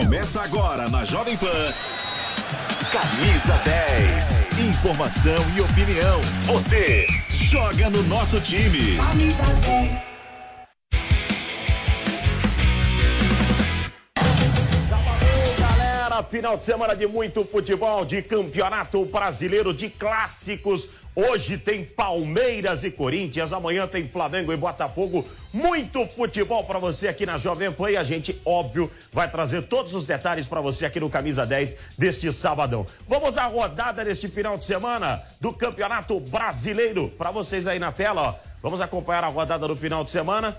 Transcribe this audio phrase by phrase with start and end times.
[0.00, 1.46] Começa agora na Jovem Pan.
[2.90, 4.68] Camisa 10.
[4.70, 6.20] Informação e opinião.
[6.46, 8.96] Você joga no nosso time.
[8.96, 10.10] Camisa 10.
[16.30, 20.88] final de semana de muito futebol, de campeonato brasileiro, de clássicos.
[21.14, 25.26] Hoje tem Palmeiras e Corinthians, amanhã tem Flamengo e Botafogo.
[25.52, 29.92] Muito futebol para você aqui na Jovem Pan e a gente, óbvio, vai trazer todos
[29.92, 32.86] os detalhes para você aqui no Camisa 10 deste sabadão.
[33.08, 37.08] Vamos à rodada deste final de semana do Campeonato Brasileiro.
[37.08, 38.50] Para vocês aí na tela, ó.
[38.62, 40.56] Vamos acompanhar a rodada do final de semana.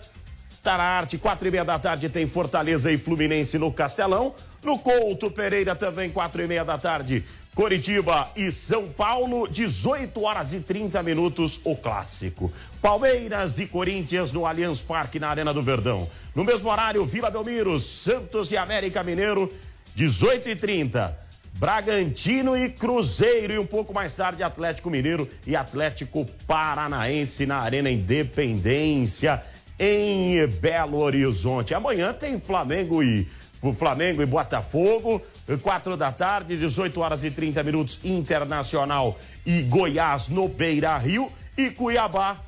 [0.63, 4.35] Tá na arte, quatro e meia da tarde tem Fortaleza e Fluminense no Castelão.
[4.61, 7.25] No Couto Pereira também, quatro e meia da tarde,
[7.55, 12.53] Coritiba e São Paulo, 18 horas e 30 minutos, o clássico.
[12.79, 16.07] Palmeiras e Corinthians no Allianz Parque, na Arena do Verdão.
[16.35, 19.51] No mesmo horário, Vila Belmiro, Santos e América Mineiro,
[19.95, 21.17] 18 e 30.
[21.53, 27.89] Bragantino e Cruzeiro e um pouco mais tarde Atlético Mineiro e Atlético Paranaense na Arena
[27.89, 29.43] Independência
[29.79, 31.73] em Belo Horizonte.
[31.73, 33.27] Amanhã tem Flamengo e
[33.61, 35.21] o Flamengo e Botafogo,
[35.61, 41.69] 4 da tarde, 18 horas e 30 minutos, Internacional e Goiás no Beira Rio e
[41.69, 42.41] Cuiabá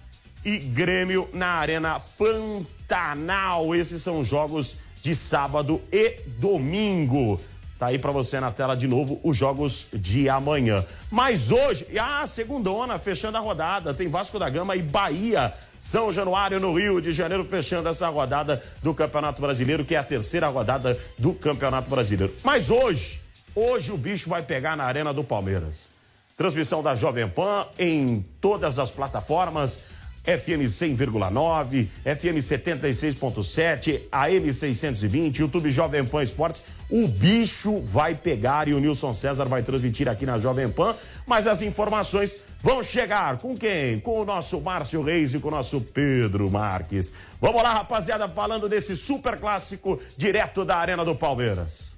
[0.44, 3.76] e Grêmio na Arena Pantanal.
[3.76, 7.40] Esses são jogos de sábado e domingo.
[7.78, 10.86] Tá aí para você na tela de novo os jogos de amanhã.
[11.12, 15.54] Mas hoje, ah, segundona, fechando a rodada, tem Vasco da Gama e Bahia
[15.84, 20.04] são Januário, no Rio de Janeiro, fechando essa rodada do Campeonato Brasileiro, que é a
[20.04, 22.34] terceira rodada do Campeonato Brasileiro.
[22.42, 23.22] Mas hoje,
[23.54, 25.90] hoje o bicho vai pegar na Arena do Palmeiras.
[26.38, 29.82] Transmissão da Jovem Pan em todas as plataformas.
[30.24, 36.64] FM 100,9, FM 76.7, AM 620, YouTube Jovem Pan Esportes.
[36.90, 40.96] O bicho vai pegar e o Nilson César vai transmitir aqui na Jovem Pan.
[41.26, 44.00] Mas as informações vão chegar com quem?
[44.00, 47.12] Com o nosso Márcio Reis e com o nosso Pedro Marques.
[47.42, 51.93] Vamos lá, rapaziada, falando desse super clássico direto da Arena do Palmeiras.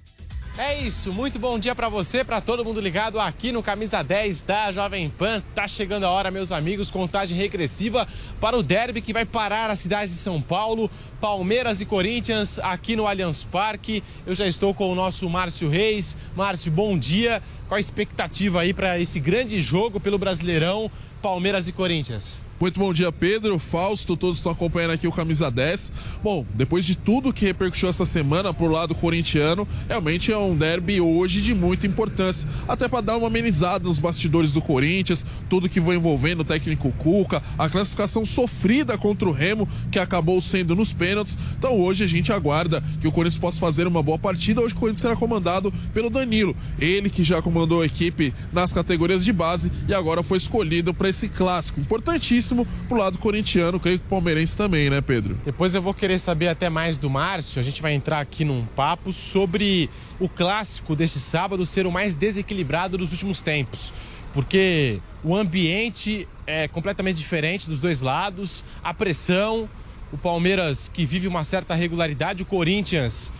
[0.58, 4.42] É isso, muito bom dia para você, para todo mundo ligado aqui no Camisa 10
[4.44, 5.42] da Jovem Pan.
[5.54, 8.08] Tá chegando a hora, meus amigos, contagem regressiva
[8.40, 10.90] para o derby que vai parar a cidade de São Paulo.
[11.20, 14.02] Palmeiras e Corinthians aqui no Allianz Parque.
[14.26, 16.16] Eu já estou com o nosso Márcio Reis.
[16.34, 17.42] Márcio, bom dia.
[17.68, 20.90] Qual a expectativa aí para esse grande jogo pelo Brasileirão,
[21.20, 22.45] Palmeiras e Corinthians?
[22.58, 25.92] Muito bom dia, Pedro, Fausto, todos estão acompanhando aqui o Camisa 10.
[26.24, 30.98] Bom, depois de tudo que repercutiu essa semana pro lado corintiano, realmente é um derby
[30.98, 32.48] hoje de muita importância.
[32.66, 36.90] Até para dar uma amenizada nos bastidores do Corinthians, tudo que foi envolvendo o técnico
[36.92, 41.36] Cuca, a classificação sofrida contra o Remo, que acabou sendo nos pênaltis.
[41.58, 44.62] Então hoje a gente aguarda que o Corinthians possa fazer uma boa partida.
[44.62, 49.26] Hoje o Corinthians será comandado pelo Danilo, ele que já comandou a equipe nas categorias
[49.26, 53.98] de base e agora foi escolhido para esse clássico importantíssimo importantíssimo pro lado corintiano, creio
[53.98, 55.38] que palmeirense também, né, Pedro?
[55.44, 57.60] Depois eu vou querer saber até mais do Márcio.
[57.60, 59.90] A gente vai entrar aqui num papo sobre
[60.20, 63.92] o clássico deste sábado ser o mais desequilibrado dos últimos tempos.
[64.32, 69.68] Porque o ambiente é completamente diferente dos dois lados, a pressão,
[70.12, 73.32] o Palmeiras que vive uma certa regularidade, o Corinthians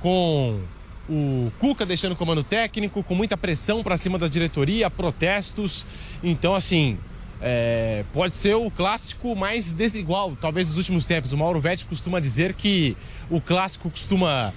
[0.00, 0.58] com
[1.08, 5.86] o Cuca deixando o comando técnico, com muita pressão para cima da diretoria, protestos.
[6.22, 6.98] Então, assim,
[7.42, 11.32] é, pode ser o clássico mais desigual, talvez dos últimos tempos.
[11.32, 12.96] O Mauro Betti costuma dizer que
[13.28, 14.54] o clássico costuma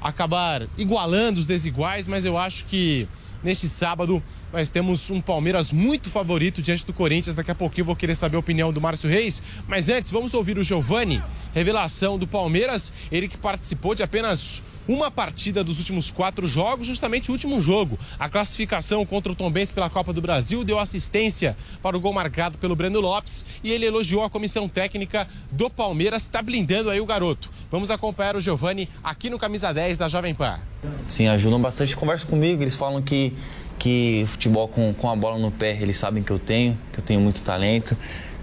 [0.00, 3.08] acabar igualando os desiguais, mas eu acho que
[3.42, 4.22] neste sábado
[4.52, 7.34] nós temos um Palmeiras muito favorito diante do Corinthians.
[7.34, 10.32] Daqui a pouquinho eu vou querer saber a opinião do Márcio Reis, mas antes vamos
[10.32, 11.20] ouvir o Giovani,
[11.52, 17.30] revelação do Palmeiras, ele que participou de apenas uma partida dos últimos quatro jogos, justamente
[17.30, 17.98] o último jogo.
[18.18, 22.58] A classificação contra o Tombense pela Copa do Brasil deu assistência para o gol marcado
[22.58, 27.06] pelo Breno Lopes e ele elogiou a comissão técnica do Palmeiras, está blindando aí o
[27.06, 27.50] garoto.
[27.70, 30.58] Vamos acompanhar o Giovani aqui no Camisa 10 da Jovem Pan.
[31.08, 33.32] Sim, ajudam bastante, conversa comigo, eles falam que,
[33.78, 37.04] que futebol com, com a bola no pé, eles sabem que eu tenho, que eu
[37.04, 37.96] tenho muito talento.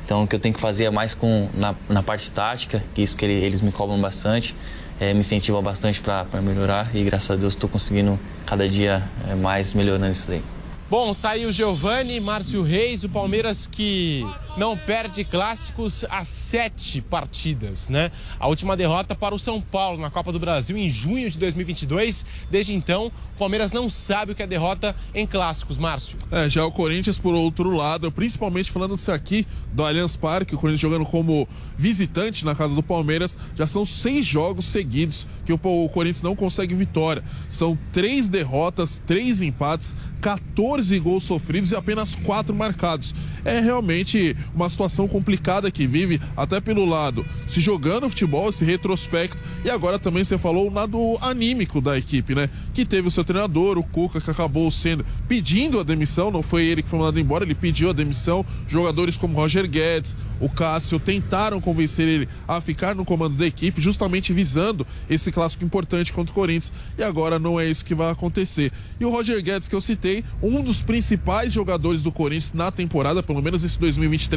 [0.06, 3.02] Então, o que eu tenho que fazer é mais com, na, na parte tática, que
[3.04, 4.56] isso que ele, eles me cobram bastante
[5.00, 9.36] é, me incentiva bastante para melhorar e graças a Deus estou conseguindo cada dia é,
[9.36, 10.42] mais melhorando isso daí.
[10.90, 14.26] Bom, tá aí o Giovani, Márcio Reis, o Palmeiras que
[14.58, 18.12] não perde clássicos há sete partidas, né?
[18.40, 22.26] A última derrota para o São Paulo na Copa do Brasil em junho de 2022.
[22.50, 26.18] Desde então, o Palmeiras não sabe o que é derrota em clássicos, Márcio.
[26.32, 30.82] É, já o Corinthians, por outro lado, principalmente falando-se aqui do Allianz Parque, o Corinthians
[30.82, 31.48] jogando como
[31.78, 36.36] visitante na casa do Palmeiras, já são seis jogos seguidos que o, o Corinthians não
[36.36, 37.24] consegue vitória.
[37.50, 43.16] São três derrotas, três empates, 14 gols sofridos e apenas quatro marcados.
[43.46, 49.38] É realmente uma situação complicada que vive, até pelo lado se jogando futebol, esse retrospecto,
[49.64, 52.50] e agora também você falou o lado anímico da equipe, né?
[52.74, 56.66] Que teve o seu treinador, o Cuca, que acabou sendo pedindo a demissão, não foi
[56.66, 58.46] ele que foi mandado embora, ele pediu a demissão.
[58.68, 63.82] Jogadores como Roger Guedes, o Cássio tentaram convencer ele a ficar no comando da equipe,
[63.82, 68.12] justamente visando esse clássico importante contra o Corinthians, e agora não é isso que vai
[68.12, 68.72] acontecer.
[69.00, 73.22] E o Roger Guedes, que eu citei, um dos principais jogadores do Corinthians na temporada,
[73.22, 74.29] pelo menos esse 2023,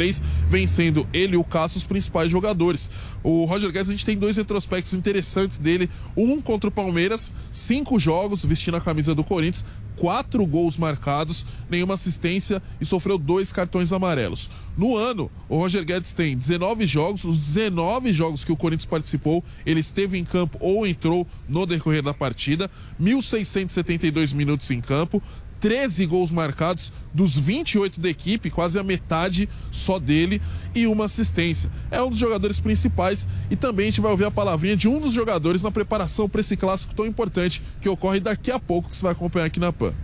[0.49, 2.91] vem sendo ele e o Cássio os principais jogadores.
[3.23, 7.99] O Roger Guedes, a gente tem dois retrospectos interessantes dele, um contra o Palmeiras, cinco
[7.99, 9.65] jogos vestindo a camisa do Corinthians,
[9.97, 14.49] quatro gols marcados, nenhuma assistência e sofreu dois cartões amarelos.
[14.77, 19.45] No ano, o Roger Guedes tem 19 jogos, os 19 jogos que o Corinthians participou,
[19.67, 25.23] ele esteve em campo ou entrou no decorrer da partida, 1.672 minutos em campo,
[25.61, 30.41] 13 gols marcados dos 28 da equipe, quase a metade só dele
[30.75, 31.71] e uma assistência.
[31.91, 35.01] É um dos jogadores principais e também a gente vai ouvir a palavrinha de um
[35.01, 38.97] dos jogadores na preparação para esse clássico tão importante que ocorre daqui a pouco que
[38.97, 39.95] você vai acompanhar aqui na PAN.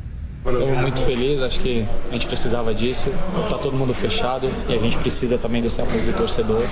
[0.50, 3.11] Estou muito feliz, acho que a gente precisava disso.
[3.45, 6.62] Está todo mundo fechado e a gente precisa também desse apoio do torcedor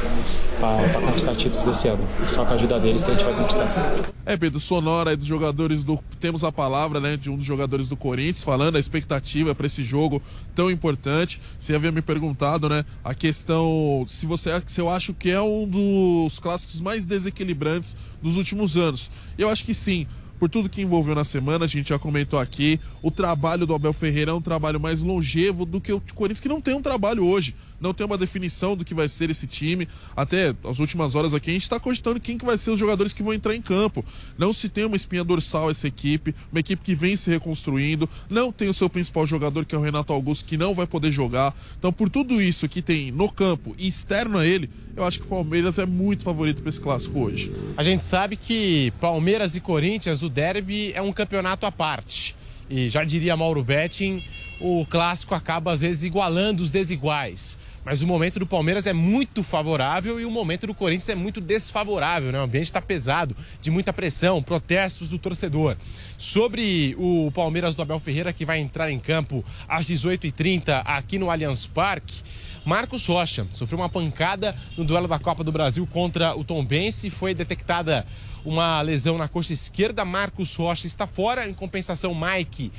[0.59, 2.03] para conquistar títulos esse ano.
[2.27, 3.69] Só com a ajuda deles que a gente vai conquistar.
[4.25, 5.99] É, Pedro, sonora aí dos jogadores do.
[6.19, 9.85] Temos a palavra né, de um dos jogadores do Corinthians falando a expectativa para esse
[9.85, 10.23] jogo
[10.55, 11.41] tão importante.
[11.61, 15.69] Você havia me perguntado, né, a questão se você se eu acho que é um
[15.69, 19.11] dos clássicos mais desequilibrantes dos últimos anos.
[19.39, 20.07] Eu acho que sim
[20.39, 22.81] por tudo que envolveu na semana, a gente já comentou aqui.
[23.03, 26.49] O trabalho do Abel Ferreira é um trabalho mais longevo do que o Corinthians, que
[26.49, 29.89] não tem um trabalho hoje, não tem uma definição do que vai ser esse time.
[30.17, 33.13] Até as últimas horas aqui, a gente está cogitando quem que vai ser os jogadores
[33.13, 34.05] que vão entrar em campo.
[34.39, 38.51] Não se tem uma espinha dorsal essa equipe, uma equipe que vem se reconstruindo, não
[38.53, 41.55] tem o seu principal jogador, que é o Renato Augusto, que não vai poder jogar.
[41.79, 45.27] Então, por tudo isso que tem no campo e externo a ele, eu acho que
[45.27, 47.53] o Palmeiras é muito favorito para esse clássico hoje.
[47.77, 52.35] A gente sabe que Palmeiras e Corinthians, o derby é um campeonato à parte.
[52.69, 54.23] E já diria Mauro Betting,
[54.61, 57.59] o clássico acaba às vezes igualando os desiguais.
[57.87, 61.41] Mas o momento do Palmeiras é muito favorável e o momento do Corinthians é muito
[61.41, 62.41] desfavorável, né?
[62.41, 65.77] O ambiente está pesado, de muita pressão, protestos do torcedor.
[66.19, 71.31] Sobre o Palmeiras do Abel Ferreira, que vai entrar em campo às 18h30 aqui no
[71.31, 72.23] Allianz Parque.
[72.65, 77.09] Marcos Rocha sofreu uma pancada no duelo da Copa do Brasil contra o Tom Bense.
[77.09, 78.05] Foi detectada
[78.45, 80.05] uma lesão na coxa esquerda.
[80.05, 81.49] Marcos Rocha está fora.
[81.49, 82.73] Em compensação, Mike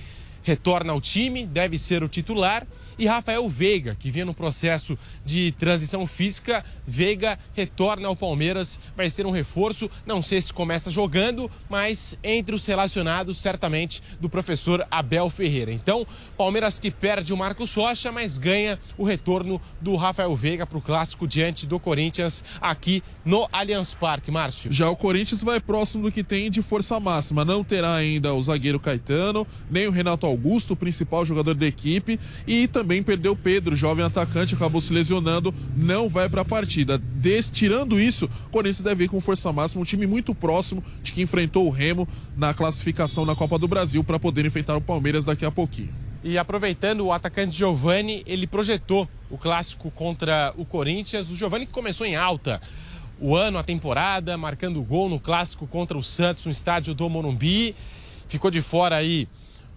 [0.48, 2.66] retorna ao time, deve ser o titular.
[2.98, 9.10] E Rafael Veiga, que vinha no processo de transição física, Veiga retorna ao Palmeiras, vai
[9.10, 9.92] ser um reforço.
[10.06, 15.72] Não sei se começa jogando, mas entre os relacionados, certamente, do professor Abel Ferreira.
[15.72, 16.08] Então,
[16.38, 20.82] Palmeiras que perde o Marcos Rocha, mas ganha o retorno do Rafael Veiga para o
[20.82, 24.32] clássico diante do Corinthians aqui no Allianz Parque.
[24.32, 24.72] Márcio.
[24.72, 27.44] Já o Corinthians vai próximo do que tem de força máxima.
[27.44, 30.37] Não terá ainda o zagueiro Caetano, nem o Renato Augusto,
[30.74, 36.08] o principal jogador da equipe, e também perdeu Pedro, jovem atacante, acabou se lesionando, não
[36.08, 36.98] vai para a partida.
[36.98, 41.12] Des, tirando isso, o Corinthians deve ir com força máxima, um time muito próximo de
[41.12, 45.26] que enfrentou o Remo na classificação na Copa do Brasil para poder enfrentar o Palmeiras
[45.26, 45.90] daqui a pouquinho.
[46.24, 51.30] E aproveitando o atacante Giovani, ele projetou o clássico contra o Corinthians.
[51.30, 52.60] O Giovani que começou em alta
[53.20, 57.76] o ano, a temporada, marcando gol no clássico contra o Santos no estádio do Morumbi.
[58.28, 59.28] Ficou de fora aí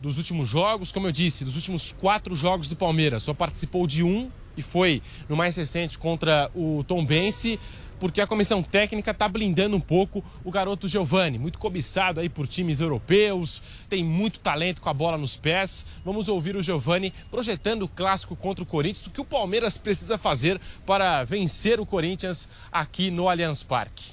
[0.01, 3.23] dos últimos jogos, como eu disse, dos últimos quatro jogos do Palmeiras.
[3.23, 7.61] Só participou de um e foi no mais recente contra o Tom Bense,
[7.99, 12.47] porque a comissão técnica está blindando um pouco o garoto Giovani, muito cobiçado aí por
[12.47, 15.85] times europeus, tem muito talento com a bola nos pés.
[16.03, 20.17] Vamos ouvir o Giovani projetando o clássico contra o Corinthians, o que o Palmeiras precisa
[20.17, 24.13] fazer para vencer o Corinthians aqui no Allianz Parque.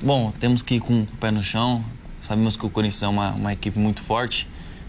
[0.00, 1.84] Bom, temos que ir com o pé no chão.
[2.22, 4.46] Sabemos que o Corinthians é uma, uma equipe muito forte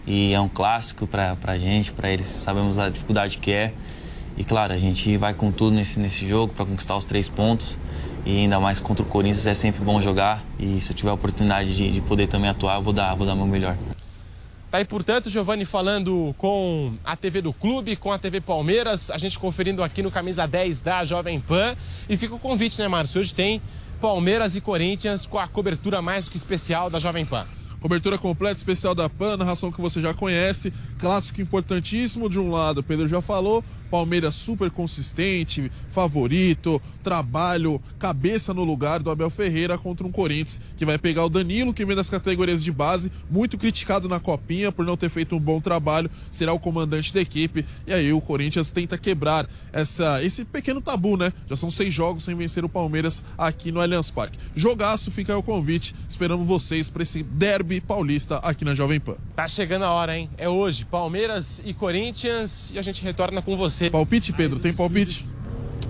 [0.07, 2.27] e é um clássico para a gente, para eles.
[2.27, 3.73] Sabemos a dificuldade que é.
[4.37, 7.77] E claro, a gente vai com tudo nesse, nesse jogo para conquistar os três pontos.
[8.25, 10.43] E ainda mais contra o Corinthians é sempre bom jogar.
[10.59, 13.25] E se eu tiver a oportunidade de, de poder também atuar, eu vou dar, vou
[13.25, 13.77] dar meu melhor.
[14.69, 19.17] Tá aí, portanto, Giovanni falando com a TV do clube, com a TV Palmeiras, a
[19.17, 21.75] gente conferindo aqui no Camisa 10 da Jovem Pan.
[22.09, 23.21] E fica o convite, né, Márcio?
[23.21, 23.61] Hoje tem
[24.01, 27.45] Palmeiras e Corinthians com a cobertura mais do que especial da Jovem Pan.
[27.85, 30.73] Cobertura completa, especial da PAN, narração que você já conhece.
[30.97, 33.63] Clássico importantíssimo de um lado, Pedro já falou.
[33.89, 40.85] Palmeiras super consistente, favorito, trabalho, cabeça no lugar do Abel Ferreira contra um Corinthians que
[40.85, 44.85] vai pegar o Danilo, que vem das categorias de base, muito criticado na copinha por
[44.85, 47.65] não ter feito um bom trabalho, será o comandante da equipe.
[47.85, 51.31] E aí o Corinthians tenta quebrar essa, esse pequeno tabu, né?
[51.49, 54.39] Já são seis jogos sem vencer o Palmeiras aqui no Allianz Parque.
[54.55, 55.93] Jogaço, fica aí o convite.
[56.09, 59.17] Esperamos vocês para esse derby paulista aqui na Jovem Pan.
[59.35, 60.29] Tá chegando a hora, hein?
[60.37, 63.89] É hoje, Palmeiras e Corinthians, e a gente retorna com você você.
[63.89, 64.59] Palpite, Pedro?
[64.59, 65.27] Tem palpite?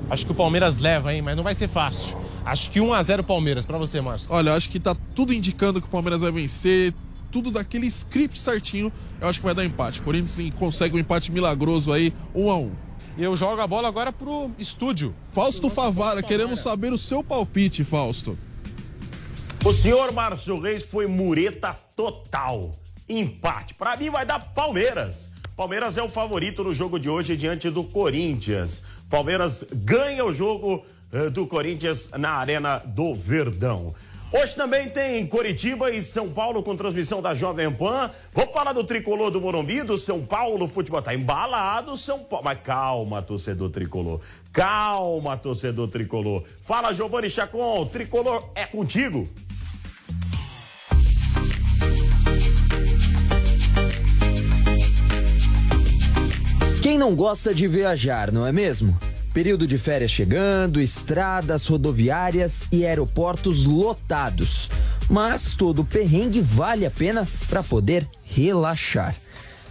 [0.09, 1.21] Acho que o Palmeiras leva, hein?
[1.21, 2.17] Mas não vai ser fácil.
[2.43, 4.27] Acho que 1 a 0 Palmeiras para você, Márcio.
[4.31, 6.93] Olha, acho que tá tudo indicando que o Palmeiras vai vencer.
[7.31, 8.91] Tudo daquele script certinho.
[9.19, 10.01] Eu acho que vai dar empate.
[10.01, 12.71] Corinthians sim, consegue um empate milagroso aí, 1 a 1.
[13.17, 15.15] Eu jogo a bola agora pro estúdio.
[15.31, 18.37] Fausto Favara, queremos saber o seu palpite, Fausto.
[19.63, 22.71] O senhor Márcio Reis foi mureta total.
[23.07, 23.73] Empate.
[23.73, 25.31] Para mim vai dar Palmeiras.
[25.55, 28.83] Palmeiras é o favorito no jogo de hoje diante do Corinthians.
[29.09, 30.83] Palmeiras ganha o jogo
[31.13, 33.95] uh, do Corinthians na Arena do Verdão.
[34.33, 38.11] Hoje também tem Coritiba e São Paulo com transmissão da Jovem Pan.
[38.33, 40.67] Vamos falar do tricolor do Morumbi, do São Paulo.
[40.67, 42.43] Futebol tá embalado, São Paulo.
[42.43, 44.19] Mas calma, torcedor tricolor.
[44.51, 46.43] Calma, torcedor tricolor.
[46.59, 47.85] Fala, Giovanni Chacon.
[47.85, 49.25] Tricolor é contigo.
[56.85, 58.95] Quem não gosta de viajar, não é mesmo?
[59.33, 64.69] Período de férias chegando, estradas, rodoviárias e aeroportos lotados.
[65.09, 69.15] Mas todo perrengue vale a pena para poder relaxar.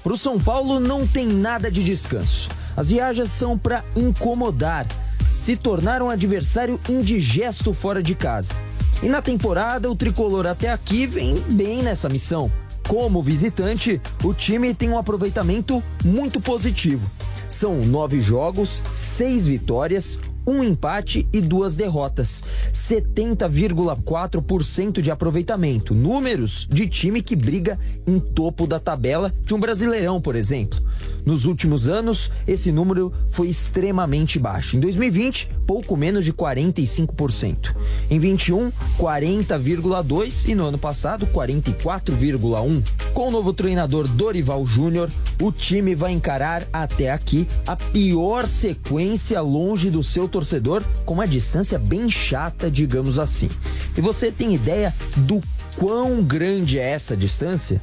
[0.03, 2.49] Para o São Paulo não tem nada de descanso.
[2.77, 4.85] As viagens são para incomodar,
[5.33, 8.55] se tornar um adversário indigesto fora de casa.
[9.01, 12.51] E na temporada, o tricolor até aqui vem bem nessa missão.
[12.89, 17.09] Como visitante, o time tem um aproveitamento muito positivo.
[17.49, 22.45] São nove jogos, seis vitórias, um empate e duas derrotas.
[22.73, 25.95] 70,4% de aproveitamento.
[25.95, 30.79] Números de time que briga em topo da tabela de um brasileirão, por exemplo.
[31.25, 34.77] Nos últimos anos, esse número foi extremamente baixo.
[34.77, 37.75] Em 2020, pouco menos de 45%.
[38.11, 42.85] Em 21, 40,2% e no ano passado, 44,1%.
[43.15, 45.09] Com o novo treinador Dorival Júnior,
[45.41, 51.29] o time vai encarar até aqui a pior sequência longe do seu torcedor, com uma
[51.29, 53.49] distância bem chata, digamos assim.
[53.97, 55.41] E você tem ideia do
[55.77, 57.81] quão grande é essa distância?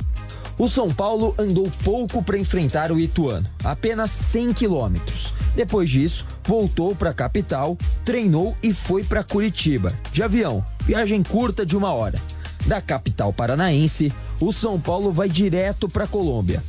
[0.60, 5.34] O São Paulo andou pouco para enfrentar o Ituano, apenas 100 quilômetros.
[5.56, 11.66] Depois disso, voltou para a capital, treinou e foi para Curitiba, de avião, viagem curta
[11.66, 12.20] de uma hora.
[12.68, 16.62] Da capital paranaense, o São Paulo vai direto para Colômbia.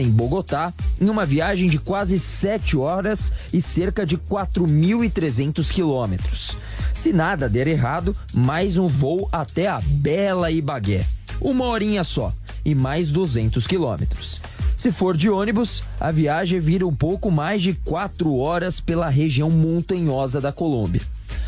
[0.00, 6.58] Em Bogotá, em uma viagem de quase 7 horas e cerca de 4.300 quilômetros.
[6.92, 11.06] Se nada der errado, mais um voo até a Bela Ibagué.
[11.40, 12.34] Uma horinha só
[12.64, 14.40] e mais 200 quilômetros.
[14.76, 19.50] Se for de ônibus, a viagem vira um pouco mais de 4 horas pela região
[19.50, 21.02] montanhosa da Colômbia.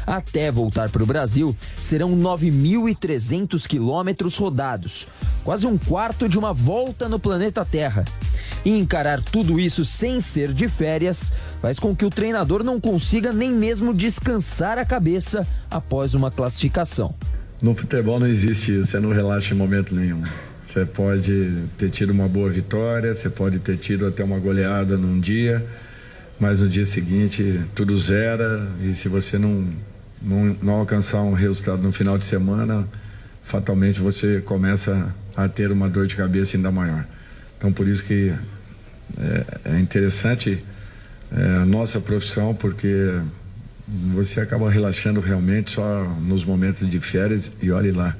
[0.06, 5.06] Até voltar para o Brasil, serão 9.300 quilômetros rodados,
[5.44, 8.04] quase um quarto de uma volta no planeta Terra.
[8.64, 13.32] E encarar tudo isso sem ser de férias faz com que o treinador não consiga
[13.32, 17.14] nem mesmo descansar a cabeça após uma classificação.
[17.60, 20.22] No futebol não existe isso, você não relaxa em momento nenhum.
[20.66, 25.20] Você pode ter tido uma boa vitória, você pode ter tido até uma goleada num
[25.20, 25.64] dia,
[26.40, 29.68] mas no dia seguinte tudo zera e se você não,
[30.24, 32.86] não, não alcançar um resultado no final de semana,
[33.44, 37.04] fatalmente você começa a ter uma dor de cabeça ainda maior.
[37.58, 38.32] Então por isso que
[39.18, 39.44] é,
[39.76, 40.62] é interessante
[41.34, 43.20] é, a nossa profissão, porque
[44.14, 48.16] você acaba relaxando realmente só nos momentos de férias e olhe lá.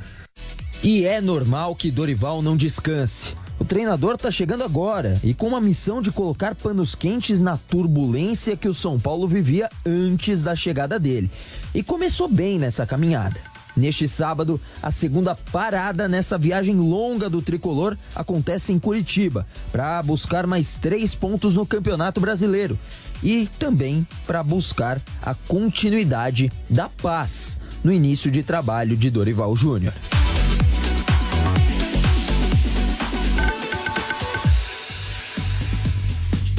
[0.83, 3.35] E é normal que Dorival não descanse.
[3.62, 8.57] O treinador está chegando agora e com uma missão de colocar panos quentes na turbulência
[8.57, 11.31] que o São Paulo vivia antes da chegada dele.
[11.73, 13.37] E começou bem nessa caminhada.
[13.76, 20.45] Neste sábado, a segunda parada nessa viagem longa do tricolor acontece em Curitiba, para buscar
[20.45, 22.76] mais três pontos no Campeonato Brasileiro
[23.23, 29.95] e também para buscar a continuidade da paz no início de trabalho de Dorival Júnior.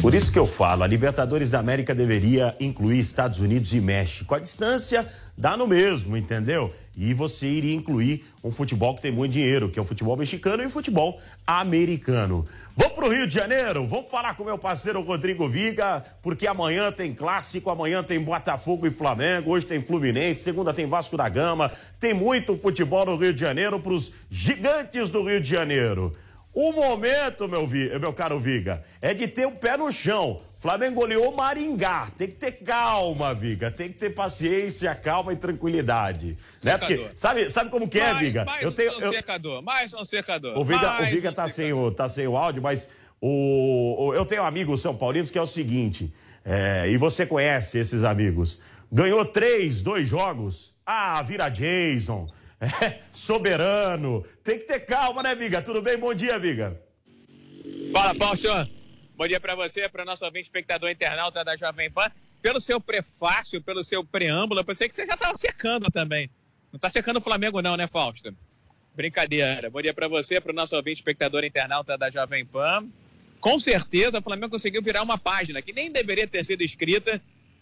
[0.04, 4.36] Por isso que eu falo, a Libertadores da América deveria incluir Estados Unidos e México.
[4.36, 5.08] A distância
[5.38, 6.74] dá no mesmo, entendeu?
[6.96, 10.62] e você iria incluir um futebol que tem muito dinheiro, que é o futebol mexicano
[10.62, 12.46] e o futebol americano.
[12.76, 17.14] Vamos pro Rio de Janeiro, vamos falar com meu parceiro Rodrigo Viga, porque amanhã tem
[17.14, 22.14] clássico, amanhã tem Botafogo e Flamengo, hoje tem Fluminense, segunda tem Vasco da Gama, tem
[22.14, 26.16] muito futebol no Rio de Janeiro para os gigantes do Rio de Janeiro.
[26.54, 30.40] O momento, meu, meu caro Viga, é de ter o pé no chão.
[30.60, 32.08] Flamengo goleou Maringá.
[32.16, 33.72] Tem que ter calma, Viga.
[33.72, 36.38] Tem que ter paciência, calma e tranquilidade.
[36.64, 36.78] Né?
[36.78, 38.46] Porque, sabe, sabe como que é, Viga?
[38.46, 39.12] Mais eu tenho, um eu...
[39.12, 40.58] secador, mais um secador.
[40.58, 42.88] O Viga, o Viga um tá, sem o, tá sem o áudio, mas
[43.20, 46.14] o, o eu tenho amigos São Paulinos que é o seguinte,
[46.46, 48.60] é, e você conhece esses amigos.
[48.92, 50.74] Ganhou três, dois jogos.
[50.86, 52.30] Ah, vira Jason.
[52.64, 54.24] É, soberano.
[54.44, 55.62] Tem que ter calma, né, Viga?
[55.62, 55.98] Tudo bem?
[55.98, 56.80] Bom dia, Viga.
[57.92, 58.38] Fala, Paulo.
[59.16, 62.10] Bom dia para você, para nosso ouvinte espectador internauta da Jovem Pan.
[62.42, 66.30] Pelo seu prefácio, pelo seu preâmbulo, eu pensei que você já estava secando também.
[66.72, 68.36] Não está secando o Flamengo, não, né, Fausto?
[68.96, 69.70] Brincadeira.
[69.70, 72.88] Bom dia para você, para o nosso ouvinte espectador internauta da Jovem Pan.
[73.40, 77.22] Com certeza, o Flamengo conseguiu virar uma página que nem deveria ter sido escrita,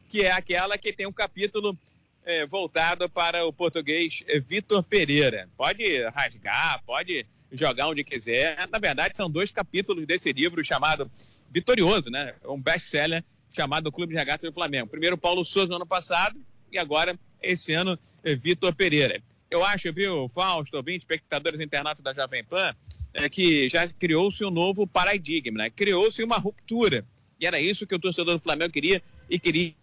[0.10, 1.78] que é aquela que tem um capítulo
[2.26, 5.50] é, voltado para o português é, Vitor Pereira.
[5.58, 8.58] Pode rasgar, pode jogar onde quiser.
[8.70, 11.10] Na verdade, são dois capítulos desse livro chamado
[11.50, 12.34] vitorioso, né?
[12.46, 14.88] Um best-seller chamado Clube de Regatas do Flamengo.
[14.88, 16.40] Primeiro Paulo Souza no ano passado
[16.72, 19.22] e agora, esse ano, é Vitor Pereira.
[19.50, 22.74] Eu acho, viu, Fausto, ouvinte, espectadores internatos da Jovem Pan,
[23.14, 25.70] é, que já criou-se um novo paradigma, né?
[25.70, 27.06] Criou-se uma ruptura.
[27.38, 29.74] E era isso que o torcedor do Flamengo queria e queria.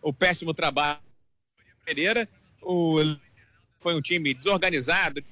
[0.00, 1.00] O péssimo trabalho
[1.84, 2.28] Pereira,
[2.62, 2.98] o
[3.80, 5.24] foi um time desorganizado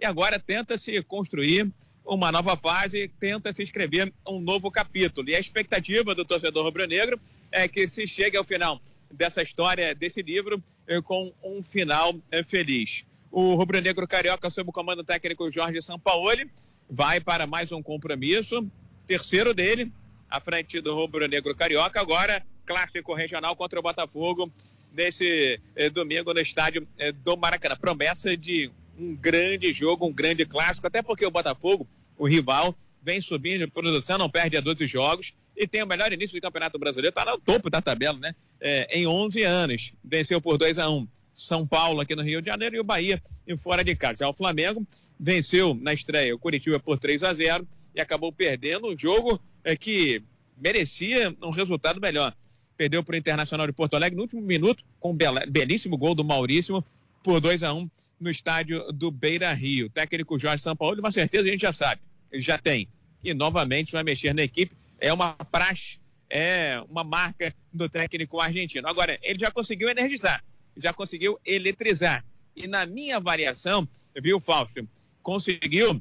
[0.00, 1.70] e agora tenta se construir
[2.04, 5.28] uma nova fase, tenta se escrever um novo capítulo.
[5.28, 7.20] E a expectativa do torcedor rubro-negro
[7.50, 12.42] é que se chegue ao final dessa história, desse livro, eh, com um final eh,
[12.42, 13.04] feliz.
[13.30, 16.50] O rubro-negro carioca, sob o comando técnico Jorge Sampaoli,
[16.90, 18.68] vai para mais um compromisso,
[19.06, 19.92] terceiro dele,
[20.28, 24.50] à frente do rubro-negro carioca, agora clássico regional contra o Botafogo,
[24.92, 26.86] nesse eh, domingo no estádio
[27.22, 27.76] do Maracanã.
[27.76, 33.20] Promessa de um grande jogo, um grande clássico, até porque o Botafogo, o rival, vem
[33.20, 36.78] subindo de produção, não perde a 12 jogos e tem o melhor início do Campeonato
[36.78, 38.34] Brasileiro, está no topo da tabela, né?
[38.60, 42.50] É, em 11 anos, venceu por 2 a 1 São Paulo aqui no Rio de
[42.50, 44.18] Janeiro e o Bahia em fora de casa.
[44.20, 44.86] Já o Flamengo
[45.20, 49.76] venceu na estreia o Curitiba por 3 a 0 e acabou perdendo um jogo é,
[49.76, 50.22] que
[50.56, 52.34] merecia um resultado melhor.
[52.76, 55.16] Perdeu para o Internacional de Porto Alegre no último minuto, com um
[55.48, 56.84] belíssimo gol do Maurício,
[57.22, 59.86] por 2 a 1 no estádio do Beira Rio.
[59.86, 62.00] O técnico Jorge Sampaoli, uma certeza a gente já sabe,
[62.30, 62.88] ele já tem.
[63.22, 64.76] E novamente vai mexer na equipe.
[64.98, 65.98] É uma praxe,
[66.28, 68.86] é uma marca do técnico argentino.
[68.88, 70.44] Agora, ele já conseguiu energizar,
[70.76, 72.24] já conseguiu eletrizar.
[72.54, 73.88] E na minha avaliação,
[74.20, 74.86] viu, Fausto,
[75.22, 76.00] conseguiu,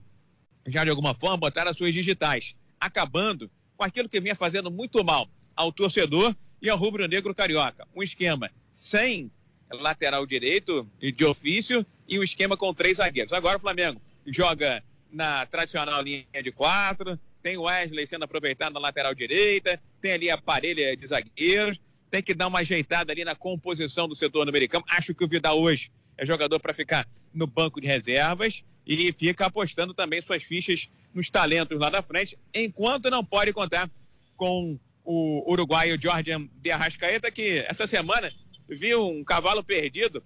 [0.68, 5.04] já de alguma forma, botar as suas digitais, acabando com aquilo que vinha fazendo muito
[5.04, 7.88] mal ao torcedor e ao rubro-negro carioca.
[7.96, 9.32] Um esquema sem
[9.72, 13.34] lateral direito de ofício e um esquema com três zagueiros.
[13.34, 18.80] Agora o Flamengo joga na tradicional linha de quatro, tem o Wesley sendo aproveitado na
[18.80, 23.36] lateral direita, tem ali a parelha de zagueiros, tem que dar uma ajeitada ali na
[23.36, 24.84] composição do setor americano.
[24.90, 29.46] Acho que o Vidal hoje é jogador para ficar no banco de reservas e fica
[29.46, 33.90] apostando também suas fichas nos talentos lá da frente, enquanto não pode contar
[34.36, 38.32] com o uruguaio Jordan de Arrascaeta, que essa semana
[38.68, 40.24] viu um cavalo perdido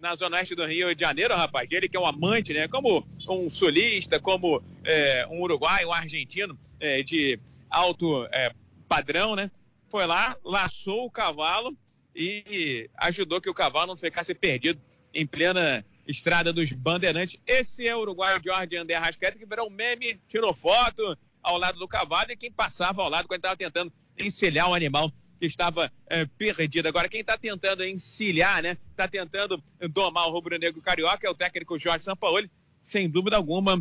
[0.00, 1.68] na zona oeste do Rio de Janeiro, rapaz.
[1.70, 2.68] Ele que é um amante, né?
[2.68, 8.52] Como um sulista, como é, um uruguaio, um argentino é, de alto é,
[8.88, 9.50] padrão, né?
[9.90, 11.76] Foi lá, laçou o cavalo
[12.14, 14.80] e ajudou que o cavalo não ficasse perdido
[15.12, 17.38] em plena estrada dos bandeirantes.
[17.46, 21.78] Esse é o uruguaio Jorge André Arrascaeta, que virou um meme, tirou foto ao lado
[21.78, 25.92] do cavalo e quem passava ao lado quando estava tentando encilhar o animal que estava
[26.08, 26.88] é, perdido.
[26.88, 28.76] Agora, quem está tentando encilhar, né?
[28.90, 32.50] Está tentando domar o rubro-negro carioca é o técnico Jorge Sampaoli.
[32.82, 33.80] Sem dúvida alguma,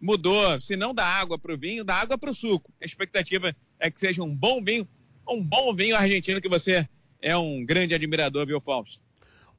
[0.00, 2.72] mudou, se não da água para o vinho, da água para o suco.
[2.80, 4.88] A expectativa é que seja um bom vinho,
[5.28, 6.88] um bom vinho argentino que você
[7.20, 9.02] é um grande admirador, viu, Fausto?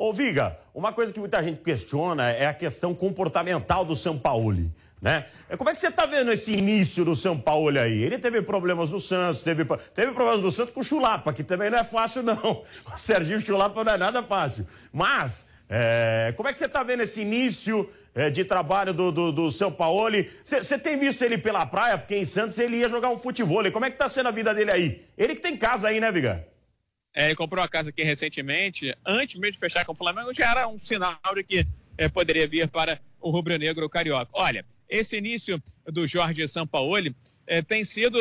[0.01, 4.71] Ô, Viga, uma coisa que muita gente questiona é a questão comportamental do São Paulo.
[5.01, 5.25] Né?
[5.49, 8.01] É, como é que você está vendo esse início do São Paulo aí?
[8.01, 11.69] Ele teve problemas no Santos, teve, teve problemas no Santos com o Chulapa, que também
[11.69, 12.63] não é fácil, não.
[12.87, 14.65] O Serginho Chulapa não é nada fácil.
[14.93, 19.31] Mas, é, como é que você está vendo esse início é, de trabalho do, do,
[19.33, 20.15] do São Paulo?
[20.45, 21.97] Você tem visto ele pela praia?
[21.97, 23.69] Porque em Santos ele ia jogar um futebol.
[23.69, 25.05] Como é que está sendo a vida dele aí?
[25.17, 26.47] Ele que tem casa aí, né, Viga?
[27.19, 30.51] É, ele comprou a casa aqui recentemente, antes mesmo de fechar com o Flamengo, já
[30.51, 34.29] era um sinal de que é, poderia vir para o rubro-negro carioca.
[34.31, 37.13] Olha, esse início do Jorge Sampaoli
[37.45, 38.17] é, tem sido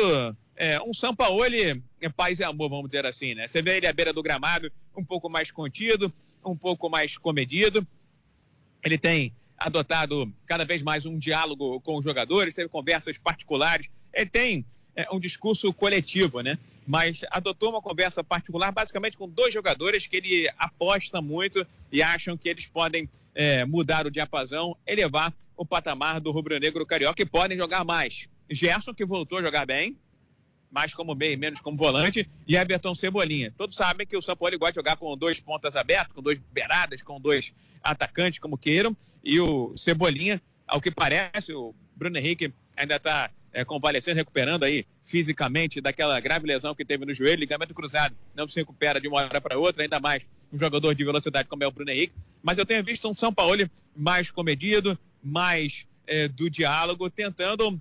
[0.53, 3.47] é, um Sampaoli é, paz e amor, vamos dizer assim, né?
[3.47, 7.87] Você vê ele à beira do gramado, um pouco mais contido, um pouco mais comedido.
[8.83, 13.87] Ele tem adotado cada vez mais um diálogo com os jogadores, teve conversas particulares.
[14.13, 16.59] Ele tem é, um discurso coletivo, né?
[16.89, 22.35] Mas adotou uma conversa particular basicamente com dois jogadores que ele aposta muito e acham
[22.35, 27.55] que eles podem é, mudar o diapasão, elevar o patamar do rubro-negro carioca e podem
[27.55, 28.27] jogar mais.
[28.49, 29.99] Gerson, que voltou a jogar bem,
[30.71, 33.53] mais como meio, menos como volante, e Everton Cebolinha.
[33.55, 37.03] Todos sabem que o Sampaoli gosta de jogar com dois pontas abertos, com dois beiradas,
[37.03, 42.95] com dois atacantes, como queiram, e o Cebolinha, ao que parece, o Bruno Henrique ainda
[42.95, 48.15] está é, convalescendo, recuperando aí fisicamente daquela grave lesão que teve no joelho, ligamento cruzado,
[48.35, 51.63] não se recupera de uma hora para outra, ainda mais um jogador de velocidade como
[51.63, 52.13] é o Bruno Henrique.
[52.41, 57.79] Mas eu tenho visto um São Paulo mais comedido, mais é, do diálogo, tentando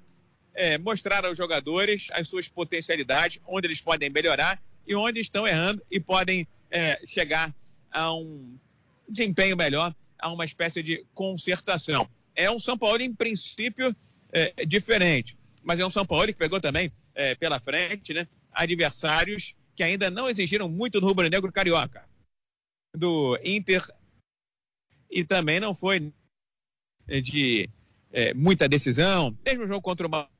[0.54, 5.83] é, mostrar aos jogadores as suas potencialidades, onde eles podem melhorar e onde estão errando
[5.90, 7.54] e podem é, chegar
[7.90, 8.57] a um
[9.09, 12.09] desempenho melhor, a uma espécie de concertação.
[12.35, 13.94] É um São Paulo, em princípio,
[14.33, 15.38] é, diferente
[15.68, 18.26] mas é um São Paulo que pegou também é, pela frente, né?
[18.50, 22.09] Adversários que ainda não exigiram muito do rubro-negro carioca.
[22.96, 23.83] Do Inter
[25.11, 26.11] e também não foi
[27.22, 27.68] de
[28.11, 29.37] é, muita decisão.
[29.44, 30.31] Mesmo o jogo contra o Mal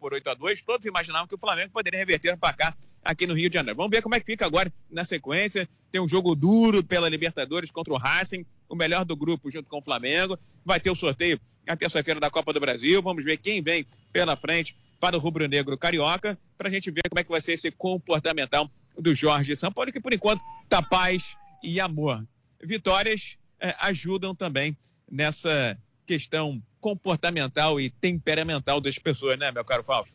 [0.00, 3.34] por 8 a 2 todos imaginavam que o Flamengo poderia reverter para cá aqui no
[3.34, 3.76] Rio de Janeiro.
[3.76, 5.68] Vamos ver como é que fica agora na sequência.
[5.92, 9.78] Tem um jogo duro pela Libertadores contra o Racing, o melhor do grupo junto com
[9.78, 10.38] o Flamengo.
[10.64, 13.02] Vai ter o sorteio na terça-feira da Copa do Brasil.
[13.02, 17.20] Vamos ver quem vem pela frente para o rubro-negro carioca, para a gente ver como
[17.20, 21.78] é que vai ser esse comportamental do Jorge Sampaoli, que por enquanto está paz e
[21.78, 22.26] amor.
[22.60, 24.76] Vitórias é, ajudam também
[25.08, 30.12] nessa questão comportamental e temperamental das pessoas, né, meu caro Fausto?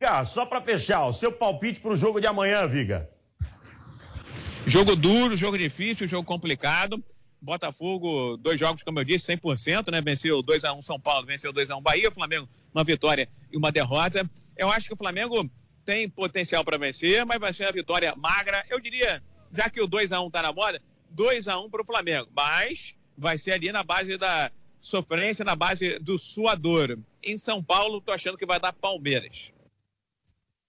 [0.00, 3.08] Ah, só para fechar, o seu palpite para o jogo de amanhã, Viga.
[4.66, 7.02] Jogo duro, jogo difícil, jogo complicado.
[7.42, 10.00] Botafogo, dois jogos, como eu disse, 100%, né?
[10.00, 14.28] Venceu 2x1 São Paulo, venceu 2x1 Bahia, Flamengo, uma vitória e uma derrota.
[14.56, 15.50] Eu acho que o Flamengo
[15.84, 18.64] tem potencial para vencer, mas vai ser uma vitória magra.
[18.70, 19.20] Eu diria,
[19.52, 20.80] já que o 2x1 tá na moda,
[21.16, 22.28] 2x1 para o Flamengo.
[22.34, 26.96] Mas vai ser ali na base da sofrência, na base do suador.
[27.22, 29.50] Em São Paulo, tô achando que vai dar Palmeiras.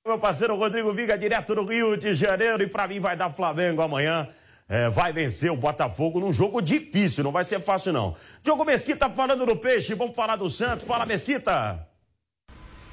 [0.05, 3.81] Meu parceiro Rodrigo Viga, direto do Rio de Janeiro, e para mim vai dar Flamengo
[3.81, 4.27] amanhã
[4.73, 8.15] é, vai vencer o Botafogo num jogo difícil, não vai ser fácil não.
[8.41, 10.87] Diogo Mesquita falando do peixe, vamos falar do Santos.
[10.87, 11.87] Fala, Mesquita.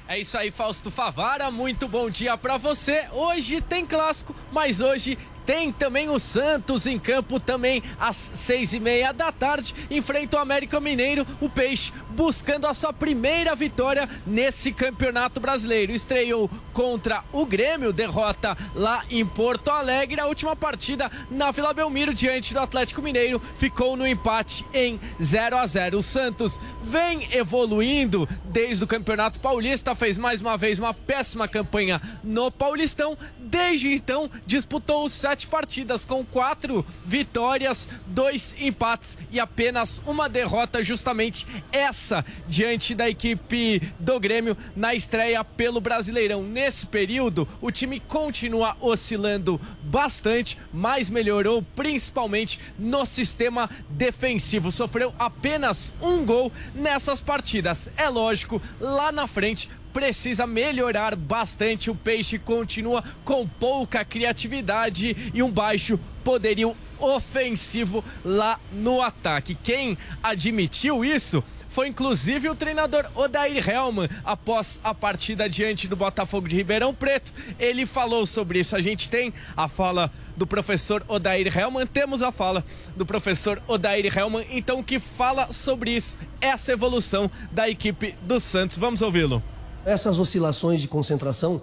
[0.07, 1.49] É isso aí, Fausto Favara.
[1.49, 3.07] Muito bom dia para você.
[3.11, 5.17] Hoje tem clássico, mas hoje
[5.51, 9.75] tem também o Santos em campo também às seis e meia da tarde.
[9.89, 15.91] Enfrenta o América Mineiro, o Peixe, buscando a sua primeira vitória nesse campeonato brasileiro.
[15.91, 20.21] Estreou contra o Grêmio, derrota lá em Porto Alegre.
[20.21, 25.57] A última partida na Vila Belmiro diante do Atlético Mineiro ficou no empate em 0
[25.57, 25.97] a 0.
[25.97, 32.01] O Santos vem evoluindo desde o Campeonato Paulista, fez mais uma vez uma péssima campanha
[32.23, 33.17] no Paulistão.
[33.37, 40.83] Desde então disputou os sete partidas com quatro vitórias, dois empates e apenas uma derrota,
[40.83, 46.43] justamente essa diante da equipe do Grêmio na estreia pelo Brasileirão.
[46.43, 54.71] Nesse período, o time continua oscilando bastante, mas melhorou principalmente no sistema defensivo.
[54.71, 57.89] Sofreu apenas um gol nessas partidas.
[57.97, 61.89] É lógico, lá na frente precisa melhorar bastante.
[61.89, 69.55] O Peixe continua com pouca criatividade e um baixo poderio ofensivo lá no ataque.
[69.55, 76.47] Quem admitiu isso foi inclusive o treinador Odair Helman após a partida diante do Botafogo
[76.47, 77.33] de Ribeirão Preto.
[77.57, 78.75] Ele falou sobre isso.
[78.75, 82.63] A gente tem a fala do professor Odair Helman, temos a fala
[82.95, 88.77] do professor Odair Helman, então que fala sobre isso, essa evolução da equipe do Santos.
[88.77, 89.41] Vamos ouvi-lo.
[89.85, 91.61] Essas oscilações de concentração,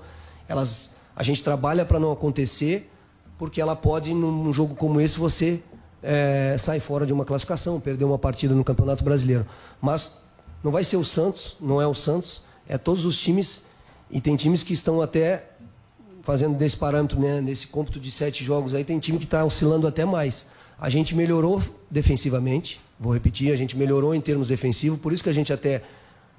[0.48, 2.88] elas a gente trabalha para não acontecer,
[3.36, 5.60] porque ela pode, num jogo como esse, você
[6.00, 9.44] é, sair fora de uma classificação, perder uma partida no Campeonato Brasileiro.
[9.80, 10.18] Mas
[10.62, 13.64] não vai ser o Santos, não é o Santos, é todos os times,
[14.08, 15.50] e tem times que estão até
[16.22, 19.88] fazendo desse parâmetro, né, nesse cômputo de sete jogos aí, tem time que está oscilando
[19.88, 20.46] até mais.
[20.78, 25.30] A gente melhorou defensivamente, vou repetir, a gente melhorou em termos defensivos, por isso que
[25.30, 25.82] a gente até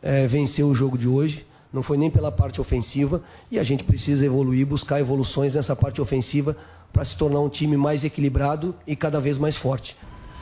[0.01, 3.83] é, venceu o jogo de hoje não foi nem pela parte ofensiva e a gente
[3.83, 6.57] precisa evoluir, buscar evoluções nessa parte ofensiva
[6.91, 9.95] para se tornar um time mais equilibrado e cada vez mais forte.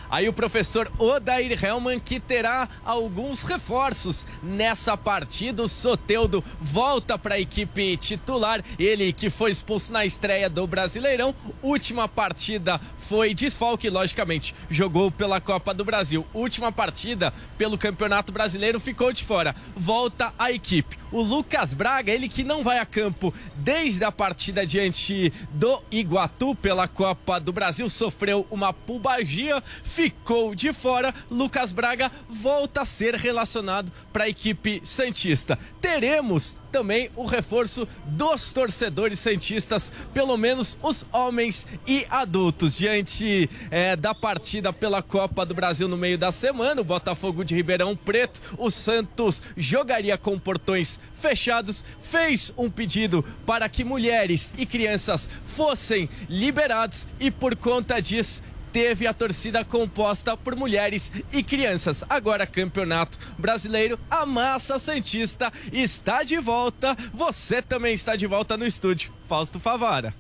[0.10, 5.64] Aí o professor Odair Helman que terá alguns reforços nessa partida.
[5.64, 8.64] O Soteudo volta para a equipe titular.
[8.80, 11.36] Ele que foi expulso na estreia do Brasileirão.
[11.62, 14.56] Última partida foi desfalque, logicamente.
[14.70, 16.26] Jogou pela Copa do Brasil.
[16.34, 19.56] Última partida pelo Campeonato Brasileiro ficou de fora.
[19.76, 20.98] Volta a equipe.
[21.12, 26.56] O Lucas Braga, ele que não vai a campo desde a partida diante do Iguatu
[26.56, 29.64] pela Copa do Brasil, sofreu uma pubalgia
[29.98, 31.12] ficou de fora.
[31.28, 35.58] Lucas Braga volta a ser relacionado para a equipe Santista.
[35.82, 43.96] Teremos também o reforço dos torcedores santistas, pelo menos os homens e adultos, diante é,
[43.96, 46.80] da partida pela Copa do Brasil no meio da semana.
[46.80, 53.68] O Botafogo de Ribeirão Preto, o Santos jogaria com portões fechados, fez um pedido para
[53.68, 60.56] que mulheres e crianças fossem liberados e por conta disso teve a torcida composta por
[60.56, 62.04] mulheres e crianças.
[62.10, 66.96] Agora, Campeonato Brasileiro, a Massa Santista está de volta.
[67.14, 69.14] Você também está de volta no estúdio.
[69.28, 70.14] Fausto Favara.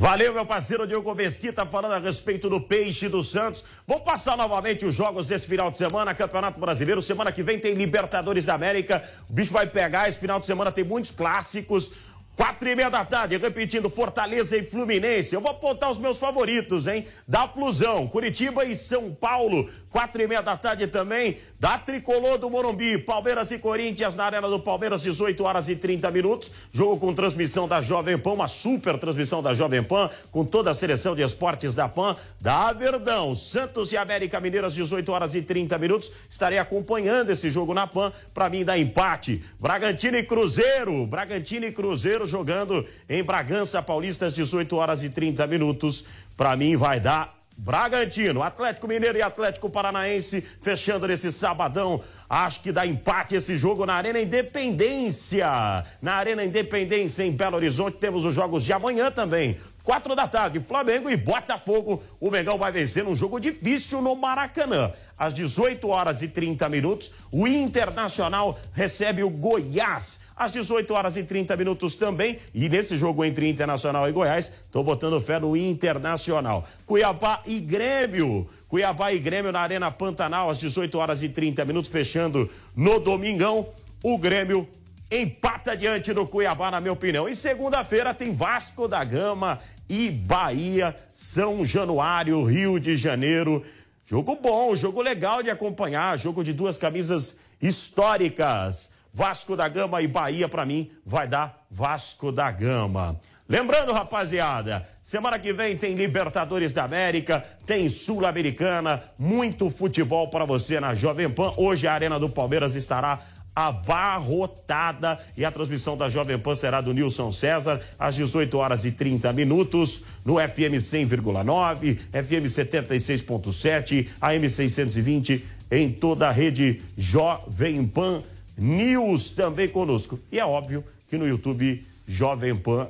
[0.00, 3.64] Valeu, meu parceiro Diogo Mesquita, falando a respeito do Peixe do Santos.
[3.84, 7.02] Vou passar novamente os jogos desse final de semana, Campeonato Brasileiro.
[7.02, 9.02] Semana que vem tem Libertadores da América.
[9.28, 10.08] O bicho vai pegar.
[10.08, 11.90] Esse final de semana tem muitos clássicos.
[12.38, 15.34] Quatro e meia da tarde, repetindo, Fortaleza e Fluminense.
[15.34, 17.04] Eu vou apontar os meus favoritos, hein?
[17.26, 19.68] Da Flusão, Curitiba e São Paulo.
[19.90, 22.96] Quatro e meia da tarde também, da Tricolor do Morumbi.
[22.96, 26.48] Palmeiras e Corinthians na Arena do Palmeiras, 18 horas e 30 minutos.
[26.72, 30.74] Jogo com transmissão da Jovem Pan, uma super transmissão da Jovem Pan, com toda a
[30.74, 32.14] seleção de esportes da Pan.
[32.40, 36.12] Da Verdão, Santos e América Mineiras, 18 horas e 30 minutos.
[36.30, 39.42] Estarei acompanhando esse jogo na Pan, para mim dar empate.
[39.58, 45.46] Bragantino e Cruzeiro, Bragantino e Cruzeiro jogando em Bragança Paulista às 18 horas e 30
[45.46, 46.04] minutos.
[46.36, 52.00] Para mim vai dar Bragantino, Atlético Mineiro e Atlético Paranaense fechando nesse sabadão.
[52.30, 55.84] Acho que dá empate esse jogo na Arena Independência.
[56.00, 59.56] Na Arena Independência em Belo Horizonte temos os jogos de amanhã também.
[59.88, 62.02] Quatro da tarde, Flamengo e Botafogo.
[62.20, 64.92] O Mengão vai vencer um jogo difícil no Maracanã.
[65.16, 70.20] Às 18 horas e 30 minutos, o Internacional recebe o Goiás.
[70.36, 72.38] Às 18 horas e 30 minutos também.
[72.52, 76.68] E nesse jogo entre Internacional e Goiás, tô botando fé no Internacional.
[76.84, 78.46] Cuiabá e Grêmio.
[78.68, 82.46] Cuiabá e Grêmio na Arena Pantanal, às 18 horas e 30 minutos, fechando
[82.76, 83.66] no Domingão.
[84.02, 84.68] O Grêmio
[85.10, 87.26] empata diante do Cuiabá, na minha opinião.
[87.26, 93.62] E segunda-feira tem Vasco da Gama e Bahia, São Januário, Rio de Janeiro.
[94.04, 98.90] Jogo bom, jogo legal de acompanhar, jogo de duas camisas históricas.
[99.12, 103.18] Vasco da Gama e Bahia, para mim, vai dar Vasco da Gama.
[103.48, 110.78] Lembrando, rapaziada, semana que vem tem Libertadores da América, tem Sul-Americana, muito futebol para você
[110.78, 111.54] na Jovem Pan.
[111.56, 113.18] Hoje a Arena do Palmeiras estará
[113.58, 115.18] abarrotada.
[115.36, 119.32] E a transmissão da Jovem Pan será do Nilson César às 18 horas e 30
[119.32, 128.22] minutos no FM 100,9, FM 76.7, AM 620 em toda a rede Jovem Pan
[128.56, 129.30] News.
[129.30, 130.20] Também conosco.
[130.30, 132.88] E é óbvio que no YouTube Jovem Pan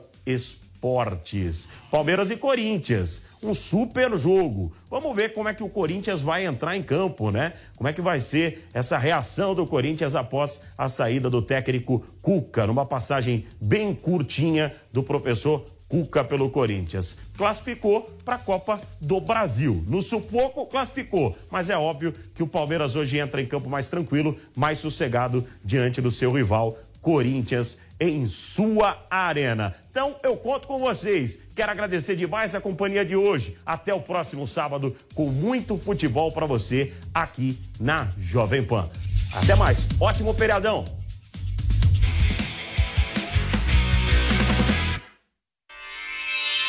[0.78, 1.68] Esportes.
[1.90, 4.72] Palmeiras e Corinthians, um super jogo.
[4.88, 7.52] Vamos ver como é que o Corinthians vai entrar em campo, né?
[7.76, 12.66] Como é que vai ser essa reação do Corinthians após a saída do técnico Cuca,
[12.66, 17.16] numa passagem bem curtinha do professor Cuca pelo Corinthians.
[17.36, 19.82] Classificou para a Copa do Brasil.
[19.88, 21.34] No sufoco, classificou.
[21.50, 26.00] Mas é óbvio que o Palmeiras hoje entra em campo mais tranquilo, mais sossegado diante
[26.00, 29.74] do seu rival Corinthians em sua arena.
[29.90, 31.38] Então eu conto com vocês.
[31.54, 33.56] Quero agradecer demais a companhia de hoje.
[33.64, 38.88] Até o próximo sábado com muito futebol para você aqui na Jovem Pan.
[39.34, 39.86] Até mais.
[40.00, 40.86] Ótimo feriadão.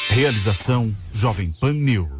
[0.09, 2.18] Realização Jovem Pan News.